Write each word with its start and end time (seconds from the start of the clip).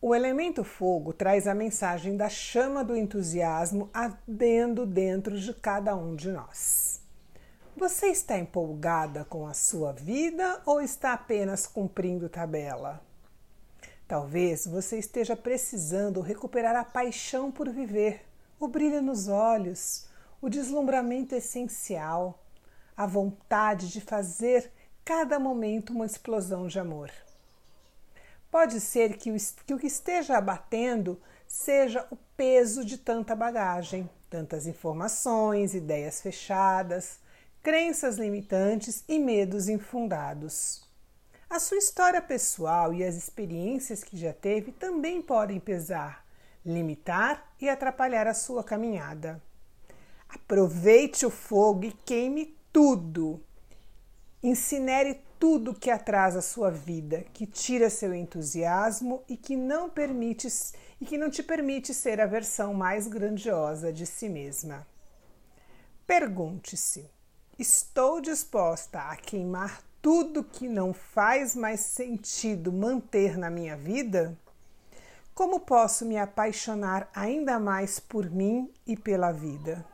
O 0.00 0.14
elemento 0.14 0.62
fogo 0.62 1.12
traz 1.12 1.48
a 1.48 1.54
mensagem 1.54 2.16
da 2.16 2.28
chama 2.28 2.84
do 2.84 2.96
entusiasmo 2.96 3.90
ardendo 3.92 4.86
dentro 4.86 5.36
de 5.36 5.52
cada 5.52 5.96
um 5.96 6.14
de 6.14 6.30
nós. 6.30 7.00
Você 7.76 8.06
está 8.06 8.38
empolgada 8.38 9.24
com 9.24 9.44
a 9.44 9.52
sua 9.52 9.92
vida 9.92 10.62
ou 10.64 10.80
está 10.80 11.14
apenas 11.14 11.66
cumprindo 11.66 12.28
tabela? 12.28 13.02
Talvez 14.06 14.68
você 14.68 15.00
esteja 15.00 15.34
precisando 15.34 16.20
recuperar 16.20 16.76
a 16.76 16.84
paixão 16.84 17.50
por 17.50 17.68
viver, 17.68 18.24
o 18.60 18.68
brilho 18.68 19.02
nos 19.02 19.26
olhos, 19.26 20.06
o 20.40 20.48
deslumbramento 20.48 21.34
essencial, 21.34 22.44
a 22.96 23.04
vontade 23.04 23.88
de 23.88 24.00
fazer 24.00 24.70
cada 25.04 25.40
momento 25.40 25.92
uma 25.92 26.06
explosão 26.06 26.68
de 26.68 26.78
amor. 26.78 27.10
Pode 28.50 28.80
ser 28.80 29.16
que 29.16 29.30
o, 29.30 29.36
que 29.66 29.74
o 29.74 29.78
que 29.78 29.86
esteja 29.86 30.38
abatendo 30.38 31.20
seja 31.46 32.06
o 32.10 32.16
peso 32.36 32.84
de 32.84 32.98
tanta 32.98 33.34
bagagem, 33.34 34.08
tantas 34.30 34.66
informações, 34.66 35.74
ideias 35.74 36.20
fechadas, 36.20 37.18
crenças 37.62 38.16
limitantes 38.16 39.04
e 39.08 39.18
medos 39.18 39.68
infundados. 39.68 40.86
A 41.50 41.58
sua 41.58 41.78
história 41.78 42.20
pessoal 42.20 42.92
e 42.92 43.02
as 43.02 43.16
experiências 43.16 44.04
que 44.04 44.16
já 44.16 44.32
teve 44.32 44.72
também 44.72 45.22
podem 45.22 45.58
pesar, 45.58 46.24
limitar 46.64 47.52
e 47.60 47.68
atrapalhar 47.68 48.26
a 48.26 48.34
sua 48.34 48.62
caminhada. 48.62 49.42
Aproveite 50.28 51.24
o 51.24 51.30
fogo 51.30 51.84
e 51.84 51.92
queime 51.92 52.54
tudo. 52.70 53.42
Incinere 54.42 55.22
tudo 55.38 55.74
que 55.74 55.90
atrasa 55.90 56.40
a 56.40 56.42
sua 56.42 56.70
vida, 56.70 57.24
que 57.32 57.46
tira 57.46 57.88
seu 57.88 58.12
entusiasmo 58.12 59.22
e 59.28 59.36
que 59.36 59.56
não 59.56 59.88
permite 59.88 60.48
e 61.00 61.06
que 61.06 61.16
não 61.16 61.30
te 61.30 61.42
permite 61.42 61.94
ser 61.94 62.20
a 62.20 62.26
versão 62.26 62.74
mais 62.74 63.06
grandiosa 63.06 63.92
de 63.92 64.04
si 64.04 64.28
mesma. 64.28 64.86
Pergunte-se: 66.06 67.08
estou 67.58 68.20
disposta 68.20 69.00
a 69.00 69.16
queimar 69.16 69.80
tudo 70.02 70.42
que 70.42 70.68
não 70.68 70.92
faz 70.92 71.54
mais 71.54 71.80
sentido 71.80 72.72
manter 72.72 73.36
na 73.36 73.50
minha 73.50 73.76
vida? 73.76 74.36
Como 75.34 75.60
posso 75.60 76.04
me 76.04 76.18
apaixonar 76.18 77.08
ainda 77.14 77.60
mais 77.60 78.00
por 78.00 78.28
mim 78.28 78.72
e 78.84 78.96
pela 78.96 79.30
vida? 79.30 79.84